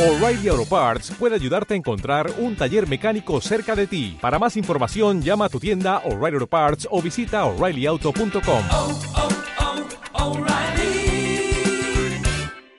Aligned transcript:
O'Reilly 0.00 0.48
Auto 0.48 0.64
Parts 0.64 1.10
puede 1.10 1.34
ayudarte 1.34 1.74
a 1.74 1.76
encontrar 1.76 2.32
un 2.38 2.56
taller 2.56 2.88
mecánico 2.88 3.38
cerca 3.42 3.76
de 3.76 3.86
ti. 3.86 4.16
Para 4.18 4.38
más 4.38 4.56
información, 4.56 5.20
llama 5.20 5.44
a 5.44 5.48
tu 5.50 5.60
tienda 5.60 5.98
O'Reilly 6.06 6.36
Auto 6.36 6.46
Parts 6.46 6.88
o 6.90 7.02
visita 7.02 7.44
oreillyauto.com. 7.44 8.40
oh, 8.72 8.98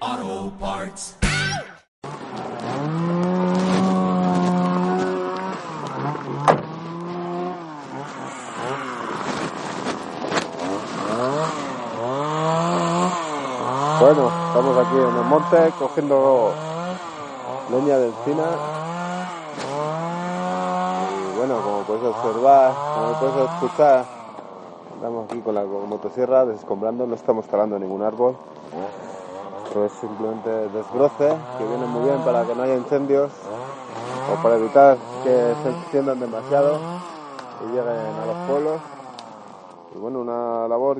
oh, 0.09 0.51
Parts. 0.59 1.15
Bueno, 13.99 14.31
estamos 14.47 14.87
aquí 14.87 14.95
en 14.95 15.15
el 15.15 15.25
monte 15.25 15.57
cogiendo 15.77 16.70
leña 17.71 17.97
de 17.97 18.07
encina. 18.07 18.43
Y 21.33 21.37
bueno, 21.37 21.61
como 21.63 21.83
podéis 21.83 22.15
observar, 22.15 22.73
como 22.95 23.19
podéis 23.19 23.51
escuchar, 23.51 24.05
estamos 24.95 25.25
aquí 25.25 25.39
con 25.41 25.55
la 25.55 25.63
motosierra 25.63 26.45
desescombrando, 26.45 27.07
no 27.07 27.15
estamos 27.15 27.47
talando 27.47 27.79
ningún 27.79 28.03
árbol. 28.03 28.35
Esto 29.65 29.85
es 29.85 29.91
simplemente 29.93 30.49
desbroce, 30.49 31.33
que 31.57 31.65
viene 31.65 31.85
muy 31.85 32.09
bien 32.09 32.21
para 32.25 32.43
que 32.43 32.53
no 32.53 32.63
haya 32.63 32.75
incendios 32.75 33.31
o 34.31 34.43
para 34.43 34.55
evitar 34.55 34.97
que 35.23 35.55
se 35.63 35.69
extiendan 35.69 36.19
demasiado 36.19 36.77
y 37.63 37.67
lleguen 37.67 37.87
a 37.87 38.25
los 38.25 38.35
pueblos. 38.49 38.81
Y 39.95 39.97
bueno, 39.97 40.19
una 40.19 40.67
labor 40.67 40.97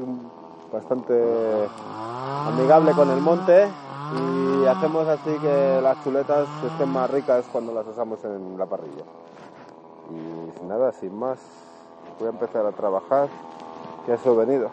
bastante 0.72 1.68
amigable 2.48 2.94
con 2.94 3.10
el 3.10 3.20
monte 3.20 3.68
y 4.14 4.66
hacemos 4.66 5.08
así 5.08 5.32
que 5.40 5.80
las 5.82 6.04
chuletas 6.04 6.48
estén 6.66 6.90
más 6.90 7.10
ricas 7.10 7.46
cuando 7.52 7.74
las 7.74 7.88
asamos 7.88 8.24
en 8.26 8.58
la 8.58 8.66
parrilla. 8.66 9.04
Y 10.10 10.66
nada, 10.66 10.92
sin 10.92 11.18
más, 11.18 11.40
voy 12.20 12.28
a 12.28 12.32
empezar 12.32 12.66
a 12.66 12.72
trabajar, 12.72 13.30
que 14.06 14.14
eso 14.14 14.34
he 14.34 14.46
venido. 14.46 14.70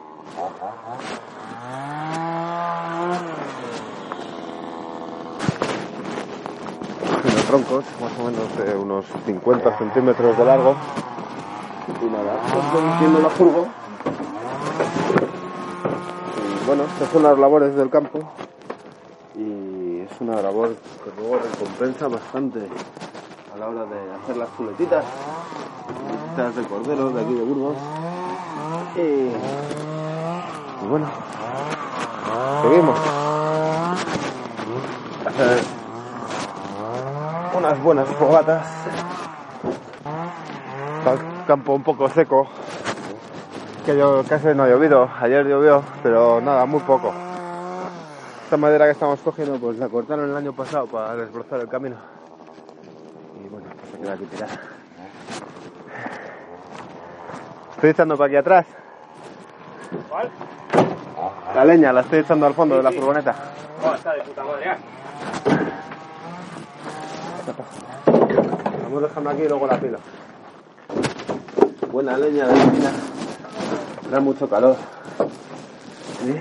Unos 7.23 7.45
troncos, 7.47 7.85
más 8.01 8.19
o 8.19 8.25
menos 8.25 8.59
de 8.59 8.77
unos 8.77 9.05
50 9.25 9.79
centímetros 9.79 10.37
de 10.37 10.45
largo. 10.45 10.75
Y 12.03 12.05
nada, 12.05 12.41
pues 12.53 12.65
conduciendo 12.67 13.21
la 13.21 13.31
furgo. 13.31 13.67
Y 16.63 16.67
bueno, 16.67 16.83
estas 16.85 17.09
son 17.11 17.23
las 17.23 17.39
labores 17.39 17.75
del 17.75 17.89
campo 17.89 18.21
y 19.39 20.01
es 20.01 20.21
una 20.21 20.43
labor 20.43 20.75
que 21.05 21.13
luego 21.17 21.39
recompensa 21.39 22.09
bastante 22.09 22.69
a 23.55 23.57
la 23.57 23.69
hora 23.69 23.85
de 23.85 24.15
hacer 24.17 24.37
las 24.37 24.49
chuletitas, 24.57 25.05
chuletitas 25.87 26.57
de 26.57 26.63
cordero 26.65 27.11
de 27.11 27.23
aquí 27.23 27.35
de 27.35 27.45
Burgos. 27.45 27.77
Y, 28.97 29.31
bueno, 30.89 31.07
seguimos. 32.63 32.99
Hacer 35.25 35.59
unas 37.57 37.83
buenas 37.83 38.09
fogatas. 38.09 38.67
Está 40.99 41.13
el 41.13 41.45
campo 41.47 41.75
un 41.75 41.83
poco 41.85 42.09
seco, 42.09 42.49
que 43.87 43.97
yo 43.97 44.25
casi 44.29 44.49
no 44.49 44.65
ha 44.65 44.69
llovido. 44.69 45.09
Ayer 45.21 45.47
llovió, 45.47 45.83
pero 46.03 46.41
nada, 46.41 46.67
muy 46.67 46.81
poco. 46.81 47.28
Esta 48.49 48.57
madera 48.57 48.87
que 48.87 48.93
estamos 48.93 49.21
cogiendo, 49.21 49.59
pues 49.59 49.77
la 49.77 49.91
cortaron 49.91 50.31
el 50.31 50.35
año 50.35 50.55
pasado 50.55 50.87
para 50.87 51.15
desbrozar 51.17 51.61
el 51.61 51.69
camino. 51.69 51.97
Y 53.45 53.47
bueno, 53.47 53.67
pues 53.79 53.91
se 53.91 53.99
queda 53.99 54.13
aquí 54.15 54.25
tirada. 54.25 54.61
Estoy 57.73 57.91
echando 57.91 58.17
para 58.17 58.27
aquí 58.29 58.37
atrás. 58.37 58.67
¿Cuál? 60.09 60.31
La 61.55 61.65
leña 61.67 61.93
la 61.93 62.01
estoy 62.01 62.21
echando 62.21 62.47
al 62.47 62.55
fondo 62.55 62.79
de 62.79 62.85
la 62.85 62.91
furgoneta. 62.91 63.35
Oh, 63.85 63.95
está 63.95 64.15
de 64.15 64.23
puta 64.23 64.43
madre. 64.43 64.71
¿eh? 64.71 64.77
Vamos 68.85 69.03
dejando 69.03 69.29
aquí 69.29 69.43
y 69.43 69.49
luego 69.49 69.67
la 69.67 69.79
pila. 69.79 69.99
Buena 71.93 72.17
leña 72.17 72.47
de 72.47 72.55
encina. 72.55 72.93
Da 74.11 74.21
mucho 74.21 74.49
calor. 74.49 74.77
¿Sí? 76.25 76.35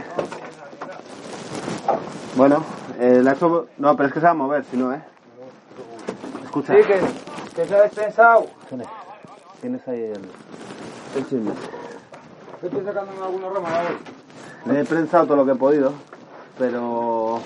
Bueno, 2.38 2.64
eh, 3.00 3.20
la 3.24 3.34
hecho... 3.34 3.68
No, 3.78 3.96
pero 3.98 4.08
es 4.08 4.14
que 4.14 4.20
se 4.20 4.26
va 4.26 4.32
a 4.32 4.36
mover, 4.36 4.64
si 4.66 4.78
no, 4.78 4.94
¿eh? 4.94 5.02
Escucha. 6.44 6.74
Sí, 6.76 6.82
que, 6.84 7.00
que 7.56 7.66
se 7.68 7.76
ha 7.76 7.82
despensado. 7.82 8.46
Tienes- 8.70 8.88
Tienes 9.60 9.88
ahí 9.88 10.02
el, 10.04 10.22
el 11.16 11.24
chisme. 11.28 11.52
Estoy 12.62 12.84
sacándome 12.86 13.24
algunos 13.26 13.54
ramas, 13.54 13.72
a 13.74 13.82
ver. 14.70 14.78
He 14.78 14.86
prensado 14.86 15.26
todo 15.26 15.38
lo 15.38 15.46
que 15.46 15.52
he 15.54 15.56
podido, 15.56 15.94
pero, 16.60 17.40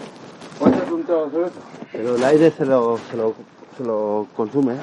Voy 0.59 0.71
a 0.71 0.75
hacer 0.75 0.93
un 0.93 1.03
trozo 1.05 1.45
esto. 1.45 1.59
pero 1.91 2.15
el 2.15 2.23
aire 2.23 2.51
se 2.51 2.65
lo, 2.65 2.97
se 3.09 3.15
lo, 3.17 3.33
se 3.77 3.83
lo 3.83 4.27
consume. 4.35 4.75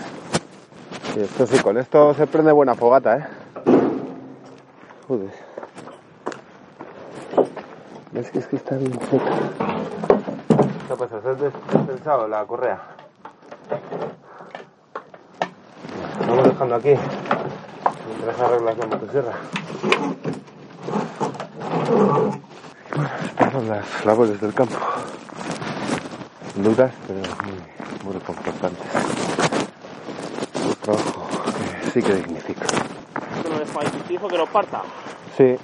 Y 1.17 1.21
esto 1.21 1.47
sí, 1.47 1.59
con 1.59 1.77
esto 1.79 2.15
se 2.15 2.27
prende 2.27 2.53
buena 2.53 2.75
fogata, 2.75 3.17
¿eh? 3.19 3.27
Joder. 5.07 5.48
¿Ves 8.19 8.33
que 8.33 8.39
es 8.41 8.47
que 8.49 8.57
está 8.57 8.75
bien 8.75 8.99
seca? 9.09 9.31
¿Qué 10.89 10.97
pasa? 10.97 11.23
¿Se 11.23 11.29
has 11.29 11.41
despensado 11.41 12.27
la 12.27 12.45
correa? 12.47 12.81
Vamos 16.27 16.49
dejando 16.49 16.75
aquí. 16.75 16.95
Mientras 18.09 18.41
arreglas 18.41 18.77
la 18.77 18.87
motosierra. 18.87 19.33
Estas 23.29 23.53
son 23.53 23.69
las 23.69 24.05
labores 24.05 24.41
del 24.41 24.53
campo. 24.53 24.75
Duras, 26.57 26.93
pero 27.07 27.21
muy, 27.45 27.55
muy 28.03 28.15
reconfortantes. 28.15 28.87
Un 30.67 30.75
trabajo 30.75 31.27
que 31.85 31.91
sí 31.93 32.03
que 32.03 32.15
dignifica. 32.15 32.67
Esto 33.37 33.49
lo 33.49 33.61
dejo 33.61 33.81
ahí, 33.81 33.87
te 33.87 34.13
dijo 34.13 34.27
que 34.27 34.39
lo 34.39 34.47
parta. 34.47 34.83
Sí. 35.37 35.57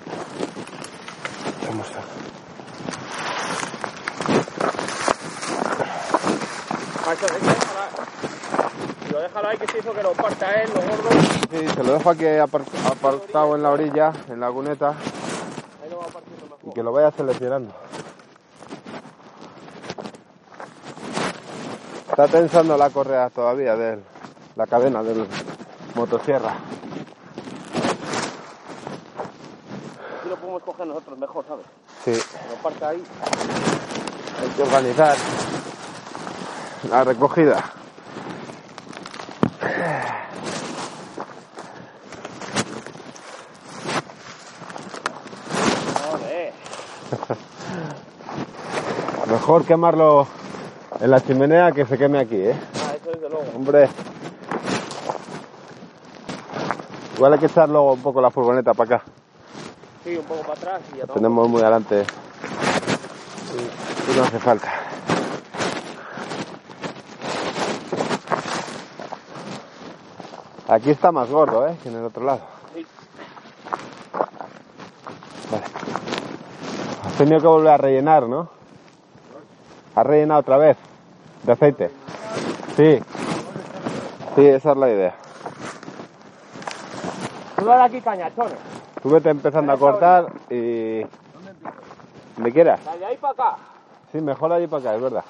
Vamos 1.67 1.91
a... 1.91 2.34
Macho, 7.07 7.27
déjalo 9.21 9.49
ahí 9.49 9.59
que 9.59 9.67
se 9.69 9.79
hizo 9.79 9.93
que 9.93 10.03
lo 10.03 10.13
parta 10.13 10.53
él, 10.63 10.71
lo 10.75 10.81
gordo. 10.81 11.11
Sí, 11.51 11.69
se 11.69 11.83
lo 11.85 11.93
dejo 11.95 12.11
aquí 12.11 12.25
apar- 12.25 12.65
apartado 12.91 13.55
en 13.57 13.63
la 13.63 13.71
orilla, 13.71 14.13
en 14.29 14.41
la 14.41 14.51
cuneta, 14.51 14.89
Ahí 15.83 15.91
lo 15.91 15.99
va 15.99 16.07
partiendo 16.07 16.47
y 16.47 16.51
mejor. 16.51 16.75
que 16.75 16.83
lo 16.83 16.93
vaya 16.93 17.11
seleccionando. 17.13 17.73
Está 22.09 22.29
tensando 22.29 22.77
la 22.77 22.91
correa 22.91 23.29
todavía 23.31 23.77
de 23.77 23.99
la 24.57 24.67
cadena 24.67 25.03
del 25.03 25.27
motosierra. 25.95 26.55
Así 30.21 30.29
lo 30.29 30.37
podemos 30.37 30.63
coger 30.63 30.87
nosotros 30.87 31.19
mejor, 31.19 31.45
¿sabes? 31.49 31.67
Sí, 32.05 32.13
Que 32.13 32.49
lo 32.55 32.63
parta 32.63 32.89
ahí. 32.91 33.03
hay 34.43 34.49
que 34.51 34.63
organizar 34.63 35.17
la 36.91 37.05
recogida. 37.05 37.73
Mejor 49.31 49.65
quemarlo 49.65 50.27
en 51.01 51.11
la 51.11 51.21
chimenea 51.21 51.73
que 51.73 51.85
se 51.85 51.99
queme 51.99 52.19
aquí, 52.19 52.37
¿eh? 52.37 52.55
Ah, 52.77 52.95
eso 52.95 53.11
desde 53.11 53.29
luego. 53.29 53.45
Hombre. 53.55 53.89
Igual 57.17 57.33
hay 57.35 57.39
que 57.39 57.47
echar 57.47 57.69
luego 57.69 57.93
un 57.93 58.03
poco 58.03 58.21
la 58.21 58.31
furgoneta 58.31 58.73
para 58.75 58.97
acá. 58.97 59.05
Sí, 60.03 60.17
un 60.17 60.25
poco 60.25 60.43
para 60.43 60.55
atrás 60.55 60.81
y 60.95 60.99
ya. 60.99 61.07
Tenemos 61.07 61.49
muy 61.49 61.61
adelante. 61.63 62.05
Y 64.13 64.17
no 64.17 64.25
hace 64.25 64.39
falta. 64.39 64.73
Aquí 70.69 70.91
está 70.91 71.13
más 71.13 71.29
gordo, 71.29 71.69
¿eh? 71.69 71.77
Que 71.83 71.91
en 71.91 71.97
el 71.97 72.05
otro 72.05 72.25
lado. 72.25 72.41
Sí. 72.75 72.87
Vale. 75.51 75.65
Has 77.05 77.13
tenido 77.15 77.41
que 77.41 77.47
volver 77.47 77.73
a 77.73 77.77
rellenar, 77.77 78.23
¿no? 78.25 78.49
¿Has 79.95 80.07
rellenado 80.07 80.41
otra 80.41 80.57
vez? 80.57 80.77
¿De 81.43 81.53
aceite? 81.53 81.91
Sí. 82.77 83.03
Sí, 84.35 84.47
esa 84.47 84.73
es 84.73 84.77
la 84.77 84.89
idea. 84.89 85.15
Tú 87.57 87.67
dale 87.67 87.83
aquí 87.83 88.01
cañachones. 88.01 88.59
Tú 89.03 89.11
vete 89.11 89.29
empezando 89.29 89.73
a 89.73 89.77
cortar 89.77 90.33
y... 90.49 91.03
Donde 92.37 92.53
quieras. 92.53 92.85
Dale 92.85 93.05
ahí 93.07 93.17
para 93.19 93.33
acá. 93.33 93.57
Sí, 94.11 94.21
mejor 94.21 94.53
allí 94.53 94.67
para 94.67 94.81
acá, 94.81 94.95
es 94.97 95.03
verdad. 95.03 95.25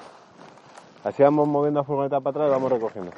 Así 1.03 1.21
vamos 1.21 1.47
moviendo 1.47 1.81
la 1.81 1.83
furgoneta 1.83 2.19
para 2.21 2.31
atrás 2.31 2.47
y 2.47 2.51
vamos 2.51 2.71
recogiendo. 2.71 3.11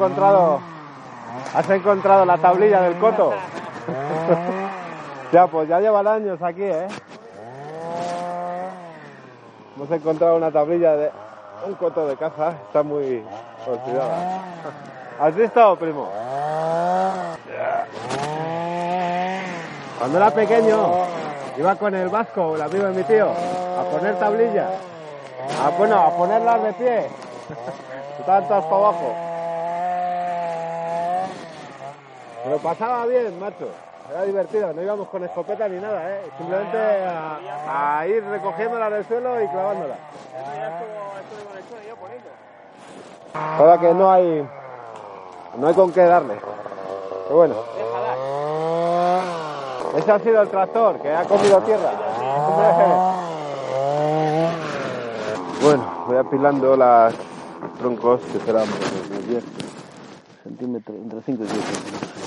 Encontrado, 0.00 0.60
has 1.54 1.68
encontrado 1.68 2.24
la 2.24 2.38
tablilla 2.38 2.80
del 2.80 2.96
coto. 2.96 3.34
ya, 5.32 5.46
pues 5.46 5.68
ya 5.68 5.78
llevan 5.78 6.06
años 6.06 6.40
aquí, 6.40 6.62
¿eh? 6.62 6.88
Hemos 9.76 9.90
encontrado 9.90 10.36
una 10.36 10.50
tablilla 10.50 10.96
de 10.96 11.10
un 11.66 11.74
coto 11.74 12.06
de 12.06 12.16
caza, 12.16 12.52
está 12.66 12.82
muy 12.82 13.22
oxidada. 13.70 14.40
¿Has 15.20 15.34
visto, 15.34 15.76
primo? 15.76 16.08
Cuando 19.98 20.16
era 20.16 20.30
pequeño, 20.30 20.92
iba 21.58 21.76
con 21.76 21.94
el 21.94 22.08
vasco, 22.08 22.56
el 22.56 22.62
amigo 22.62 22.86
de 22.86 22.92
mi 22.92 23.02
tío, 23.02 23.28
a 23.28 23.82
poner 23.90 24.18
tablillas. 24.18 24.70
A, 25.62 25.68
bueno, 25.76 25.96
a 26.00 26.10
ponerlas 26.16 26.62
de 26.62 26.72
pie. 26.72 27.06
Estaban 28.18 28.48
todas 28.48 28.64
para 28.64 28.76
abajo. 28.76 29.30
Me 32.44 32.49
lo 32.49 32.49
pasaba 32.62 33.06
bien, 33.06 33.38
macho. 33.38 33.68
Era 34.10 34.22
divertido, 34.22 34.72
no 34.72 34.82
íbamos 34.82 35.08
con 35.08 35.22
escopeta 35.22 35.68
ni 35.68 35.80
nada, 35.80 36.02
¿eh? 36.10 36.22
Simplemente 36.36 36.78
a, 36.78 38.06
ir 38.08 38.24
recogiéndolas 38.24 38.90
del 38.90 39.06
suelo 39.06 39.40
y 39.40 39.46
poniendo. 39.46 39.94
Ahora 43.34 43.78
que 43.78 43.94
no 43.94 44.10
hay, 44.10 44.48
no 45.56 45.68
hay 45.68 45.74
con 45.74 45.92
qué 45.92 46.02
darle. 46.02 46.34
Pero 47.24 47.36
bueno, 47.36 47.54
ese 49.96 50.10
ha 50.10 50.18
sido 50.18 50.42
el 50.42 50.48
tractor 50.48 51.00
que 51.00 51.14
ha 51.14 51.24
comido 51.24 51.60
tierra. 51.60 51.92
Bueno, 55.62 55.84
voy 56.06 56.16
apilando 56.16 56.74
las 56.74 57.12
troncos 57.78 58.22
que 58.32 58.38
serán 58.40 58.66
pues, 58.66 59.10
unos 59.10 59.28
10 59.28 59.44
centímetros, 60.42 60.96
entre 60.96 61.20
5 61.20 61.44
y 61.44 61.46
10 61.46 61.64
centímetros. 61.64 62.19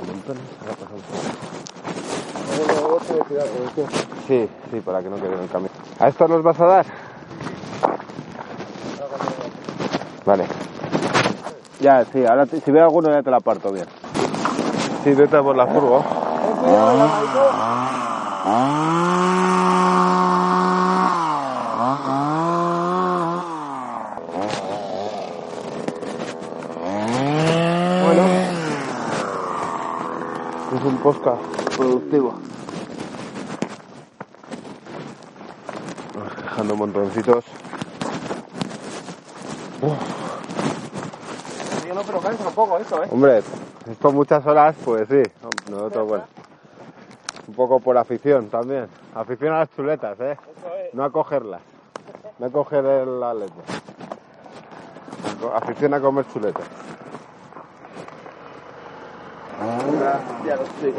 En 0.00 0.06
montones. 0.06 0.42
Ahora 0.60 0.74
pasamos. 0.74 1.02
Sí, 4.26 4.48
sí, 4.70 4.80
para 4.80 5.02
que 5.02 5.08
no 5.10 5.16
quede 5.16 5.34
en 5.34 5.40
el 5.40 5.48
camino. 5.48 5.70
¿A 5.98 6.08
esto 6.08 6.28
nos 6.28 6.42
vas 6.42 6.60
a 6.60 6.66
dar? 6.66 6.86
Vale. 10.24 10.44
Ya, 11.80 12.04
sí, 12.12 12.24
ahora 12.24 12.46
te- 12.46 12.60
si 12.60 12.70
veo 12.70 12.84
alguno 12.84 13.10
ya 13.10 13.22
te 13.22 13.30
la 13.30 13.40
parto 13.40 13.72
bien. 13.72 13.86
Sí, 15.02 15.14
vete 15.14 15.40
por 15.42 15.56
la 15.56 15.66
furgo. 15.66 16.04
Es 30.76 30.84
un 30.84 30.98
podcast 30.98 31.42
productivo. 31.76 32.34
Dejando 36.42 36.76
montoncitos. 36.76 37.44
Yo 41.86 41.94
no, 41.94 42.02
pero 42.02 42.20
cansa 42.20 42.48
un 42.48 42.54
poco 42.54 42.78
eso, 42.78 43.02
¿eh? 43.02 43.08
Hombre, 43.10 43.42
esto 43.90 44.12
muchas 44.12 44.46
horas, 44.46 44.76
pues 44.84 45.08
sí. 45.08 45.22
Nosotros, 45.70 46.08
bueno. 46.08 46.24
Un 47.48 47.54
poco 47.54 47.80
por 47.80 47.98
afición 47.98 48.48
también. 48.48 48.86
Afición 49.14 49.54
a 49.54 49.60
las 49.60 49.70
chuletas, 49.74 50.20
¿eh? 50.20 50.36
Es. 50.86 50.94
No 50.94 51.02
a 51.02 51.10
cogerlas. 51.10 51.62
No 52.38 52.46
a 52.46 52.50
coger 52.50 52.84
el 52.84 53.22
aleto. 53.22 53.54
Afición 55.54 55.94
a 55.94 56.00
comer 56.00 56.26
chuletas. 56.32 56.64
Ya 60.46 60.56
lo 60.56 60.62
estoy. 60.62 60.94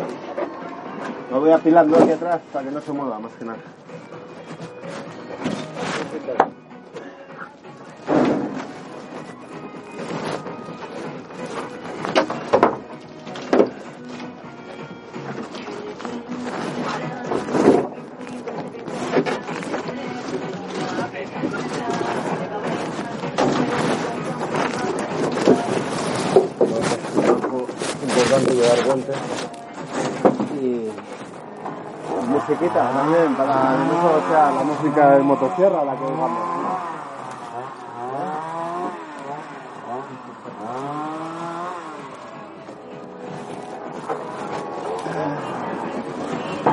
Lo 1.30 1.40
voy 1.40 1.52
apilando 1.52 1.98
aquí 1.98 2.12
atrás 2.12 2.42
para 2.54 2.66
que 2.66 2.72
no 2.72 2.82
se 2.82 2.92
mueva, 2.92 3.20
más 3.20 3.32
que 3.34 3.46
nada. 3.46 3.60
Llevar 28.72 28.86
guantes 28.86 29.16
y 30.62 30.90
musiquita 32.28 32.92
también 32.92 33.36
para 33.36 33.72
no 33.72 34.02
solo 34.02 34.22
sea 34.30 34.52
la 34.52 34.64
música 34.64 35.12
de 35.12 35.24
motosierra 35.24 35.84
la 35.84 35.96
que 35.96 36.04
oigamos. 36.04 36.62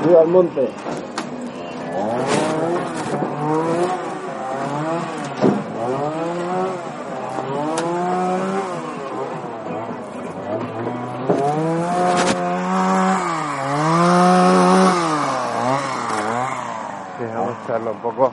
¡Viva 0.05 0.23
el 0.23 0.29
monte! 0.29 0.71
Sí, 17.19 17.25
vamos 17.35 17.53
a 17.53 17.65
echarlo 17.65 17.91
un 17.91 17.97
poco. 18.12 18.32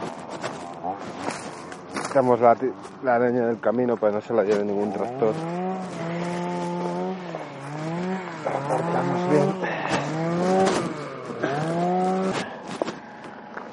Quitamos 2.07 2.39
la, 2.39 2.55
la 3.03 3.15
araña 3.15 3.47
del 3.47 3.59
camino 3.59 3.97
para 3.97 4.11
que 4.11 4.15
no 4.15 4.21
se 4.21 4.33
la 4.33 4.43
lleve 4.43 4.63
ningún 4.63 4.91
tractor. 4.93 5.33
La 8.45 8.51
cortamos 8.67 9.29
bien. 9.29 9.55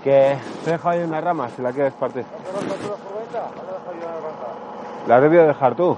Que 0.03 0.37
te 0.65 0.71
dejo 0.73 0.88
ahí 0.88 1.03
una 1.03 1.21
rama 1.21 1.49
si 1.55 1.62
la 1.62 1.73
quieres 1.73 1.93
partir. 1.93 2.25
¿La 5.07 5.17
has 5.17 5.23
debido 5.23 5.47
dejar 5.47 5.75
tú? 5.75 5.97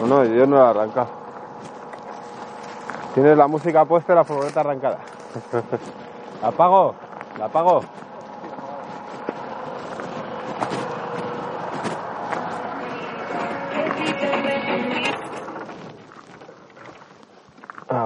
No, 0.00 0.06
no, 0.06 0.24
yo 0.24 0.46
no 0.46 0.56
la 0.56 0.66
he 0.66 0.70
arrancado. 0.70 1.08
Tienes 3.14 3.36
la 3.36 3.46
música 3.46 3.84
puesta 3.84 4.12
y 4.12 4.16
la 4.16 4.24
furgoneta 4.24 4.60
arrancada. 4.60 4.98
¿La 6.42 6.48
apago? 6.48 6.94
¿La 7.38 7.44
apago? 7.46 7.82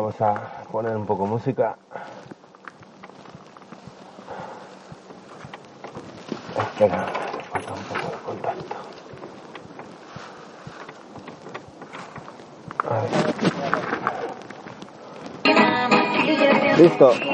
Vamos 0.04 0.20
a 0.20 0.34
poner 0.70 0.94
un 0.94 1.06
poco 1.06 1.24
música. 1.24 1.78
Espera, 6.58 7.06
falta 7.50 7.72
un 7.72 7.84
poco 7.84 8.10
de 8.10 8.16
contacto. 8.26 8.76
A 12.86 13.00
ver. 16.66 16.78
Listo. 16.78 17.33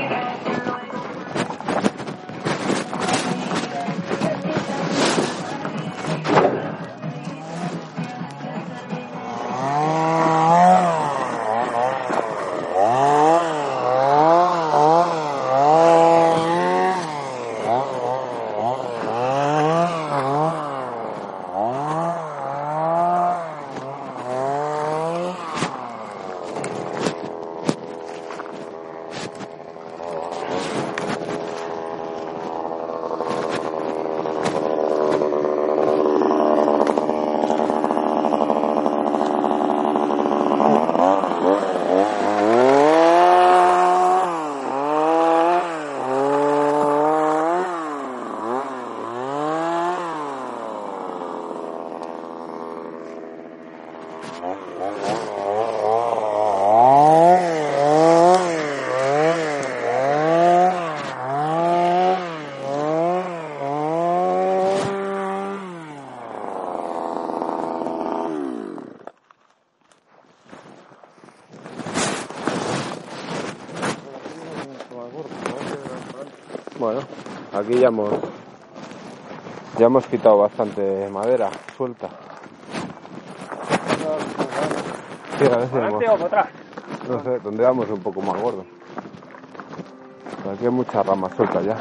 Aquí 77.60 77.78
ya 77.78 77.88
hemos 77.88 78.10
ya 79.78 79.86
hemos 79.86 80.06
quitado 80.06 80.38
bastante 80.38 81.08
madera 81.10 81.50
suelta. 81.76 82.08
Sí, 85.38 85.44
a 85.46 87.08
no 87.08 87.22
sé, 87.22 87.38
donde 87.40 87.64
vamos 87.64 87.88
un 87.90 88.00
poco 88.00 88.20
más 88.20 88.40
gordo. 88.40 88.64
Pero 90.42 90.54
aquí 90.54 90.64
hay 90.64 90.70
mucha 90.70 91.02
rama 91.02 91.28
suelta 91.34 91.60
ya. 91.62 91.76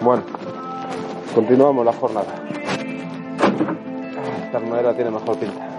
Bueno, 0.00 0.22
continuamos 1.34 1.84
la 1.84 1.92
jornada. 1.92 2.34
Esta 4.44 4.60
madera 4.60 4.94
tiene 4.94 5.10
mejor 5.10 5.38
pinta. 5.38 5.71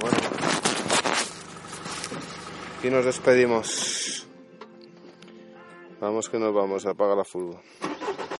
Bueno. 0.00 0.18
Aquí 2.78 2.90
nos 2.90 3.04
despedimos. 3.04 4.26
Vamos 6.00 6.28
que 6.28 6.38
nos 6.38 6.54
vamos, 6.54 6.86
apaga 6.86 7.14
la 7.14 7.24
fútbol. 7.24 7.60